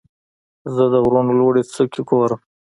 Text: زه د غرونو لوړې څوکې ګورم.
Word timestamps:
زه 0.75 0.83
د 0.93 0.95
غرونو 1.05 1.31
لوړې 1.39 1.61
څوکې 1.73 2.01
ګورم. 2.09 2.41